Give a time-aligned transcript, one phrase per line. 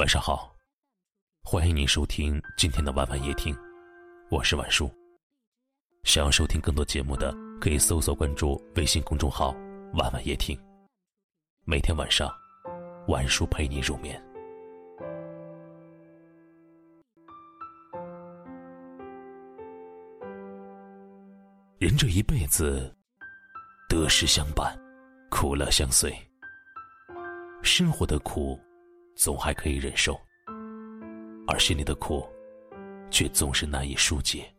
[0.00, 0.50] 晚上好，
[1.42, 3.54] 欢迎您收听今天的晚晚夜听，
[4.30, 4.90] 我是晚叔。
[6.04, 9.54] 想要收听更多节目的，可以搜索关注微信公众号
[9.92, 10.58] “晚晚夜听”。
[11.66, 12.34] 每天晚上，
[13.08, 14.18] 晚叔陪你入眠。
[21.78, 22.90] 人这一辈子，
[23.86, 24.74] 得失相伴，
[25.28, 26.10] 苦乐相随。
[27.62, 28.58] 生活的苦。
[29.20, 30.18] 总还可以忍受，
[31.46, 32.26] 而心里的苦，
[33.10, 34.50] 却总是难以疏解。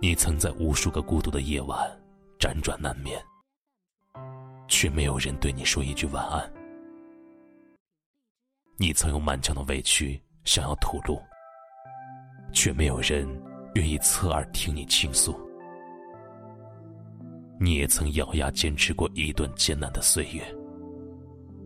[0.00, 1.78] 你曾在无数个孤独的夜晚
[2.36, 3.24] 辗转难眠，
[4.66, 6.52] 却没有人对你说一句晚安。
[8.78, 11.22] 你曾有满腔的委屈想要吐露，
[12.52, 13.28] 却没有人
[13.76, 15.38] 愿意侧耳听你倾诉。
[17.60, 20.44] 你也曾咬牙坚持过一段艰难的岁月。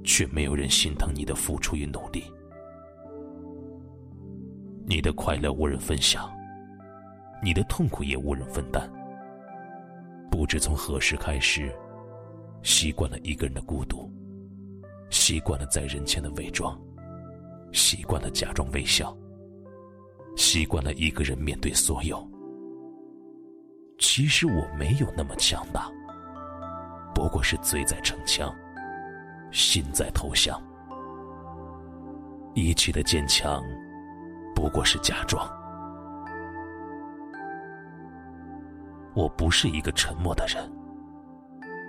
[0.04, 2.24] 却没有人心疼你的付出与努力，
[4.86, 6.30] 你的快乐无人分享，
[7.42, 8.90] 你的痛苦也无人分担。
[10.30, 11.74] 不知从何时开始，
[12.62, 14.10] 习惯了一个人的孤独，
[15.10, 16.78] 习惯了在人前的伪装，
[17.72, 19.16] 习惯了假装微笑，
[20.36, 22.26] 习惯了一个人面对所有。
[23.98, 25.90] 其实我没有那么强大，
[27.14, 28.54] 不过是嘴在逞强。
[29.50, 30.60] 心在投降，
[32.54, 33.62] 一切的坚强
[34.54, 35.48] 不过是假装。
[39.14, 40.70] 我不是一个沉默的人，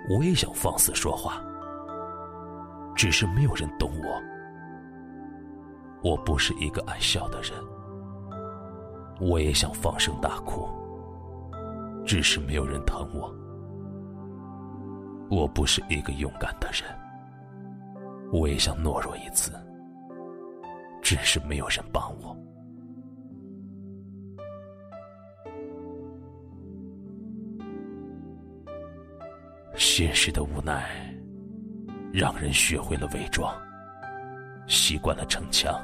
[0.08, 1.40] 我也想放肆说话，
[2.96, 4.20] 只是没有人懂我。
[6.02, 7.52] 我不是一个爱笑的人，
[9.20, 10.68] 我也想放声大哭，
[12.06, 13.32] 只是没有人疼我。
[15.30, 16.82] 我不是一个勇敢的人。
[18.32, 19.52] 我也想懦弱一次，
[21.02, 22.36] 只是没有人帮我。
[29.74, 30.88] 现实的无奈，
[32.12, 33.52] 让人学会了伪装，
[34.66, 35.74] 习惯了逞强。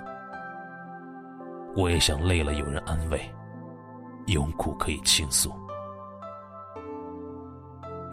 [1.75, 3.21] 我也想累了有人安慰，
[4.27, 5.53] 有苦可以倾诉。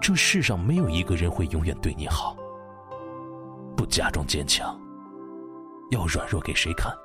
[0.02, 2.36] 这世上没有一个人会永远对你好。
[3.76, 4.80] 不假装坚强，
[5.92, 6.96] 要软弱给谁看？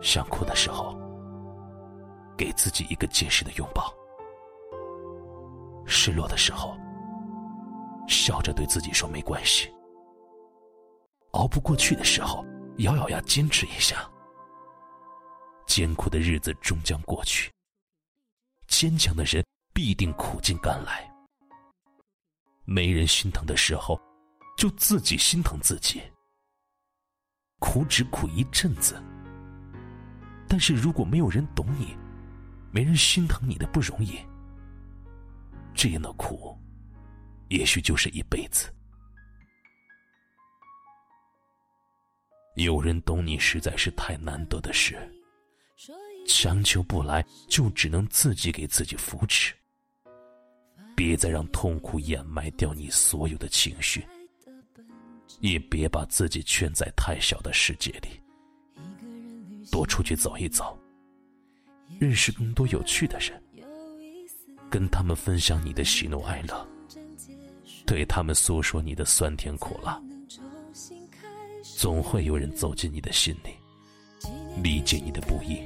[0.00, 0.98] 想哭的时候，
[2.36, 3.84] 给自己一个坚实的拥抱；
[5.86, 6.76] 失落的时候，
[8.08, 9.68] 笑着对自己说没关系；
[11.32, 12.44] 熬不过去的时候，
[12.78, 14.08] 咬咬牙坚持一下。
[15.66, 17.50] 艰苦的日子终将过去，
[18.66, 21.08] 坚强的人必定苦尽甘来。
[22.64, 23.98] 没人心疼的时候。
[24.56, 26.00] 就自己心疼自己，
[27.58, 29.02] 苦只苦一阵子。
[30.48, 31.96] 但是如果没有人懂你，
[32.70, 34.18] 没人心疼你的不容易，
[35.74, 36.56] 这样的苦，
[37.48, 38.72] 也许就是一辈子。
[42.56, 44.94] 有人懂你实在是太难得的事，
[46.28, 49.54] 强求不来，就只能自己给自己扶持。
[50.94, 54.06] 别再让痛苦掩埋掉你所有的情绪。
[55.42, 58.08] 也别把自己圈在太小的世界里，
[59.72, 60.78] 多出去走一走，
[61.98, 63.42] 认识更多有趣的人，
[64.70, 66.64] 跟他们分享你的喜怒哀乐，
[67.84, 70.00] 对他们诉说你的酸甜苦辣，
[71.76, 73.50] 总会有人走进你的心里，
[74.62, 75.58] 理解你的不易，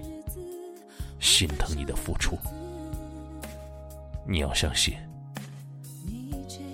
[1.20, 2.38] 心疼你的付出。
[4.26, 4.96] 你要相信，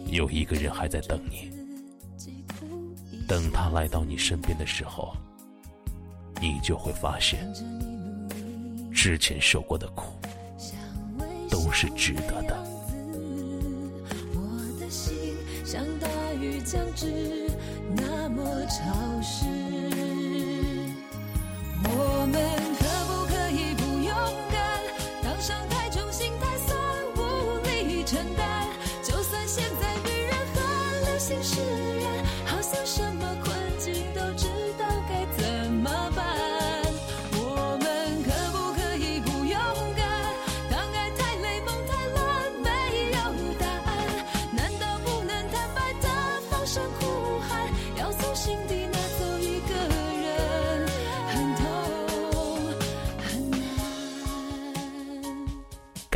[0.07, 1.51] 有一个人还在等你。
[3.33, 5.17] 等他来到你身边的时候，
[6.39, 7.51] 你就会发现，
[8.93, 10.13] 之前受过的苦
[11.49, 12.63] 都是值得的。
[14.35, 15.15] 我的心
[15.65, 17.11] 像大雨将至，
[17.97, 18.83] 那么潮
[19.23, 19.47] 湿。
[21.85, 22.37] 我们
[22.79, 24.15] 可不可以不勇
[24.51, 24.79] 敢？
[25.25, 26.79] 当伤太重，心太酸，
[27.17, 27.19] 无
[27.65, 28.69] 力承担。
[29.03, 30.61] 就算现在女人很
[31.07, 31.57] 流行释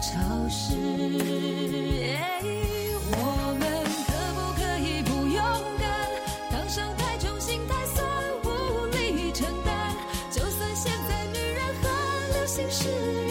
[0.00, 0.12] 潮
[0.48, 0.74] 湿。
[3.10, 3.16] 我
[3.58, 3.62] 们
[4.06, 5.36] 可不可以不勇
[5.78, 5.88] 敢？
[6.50, 8.06] 当伤太重，心太酸，
[8.44, 8.46] 无
[8.86, 9.96] 力承担。
[10.30, 11.90] 就算现在女人很
[12.34, 12.88] 流行释
[13.26, 13.27] 然。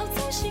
[0.00, 0.50] 要走心